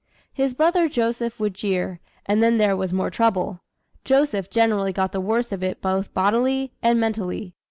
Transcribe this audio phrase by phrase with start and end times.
[0.33, 3.59] His brother Joseph would jeer, and then there was more trouble.
[4.03, 7.53] Joseph generally got the worst of it both bodily and mentally.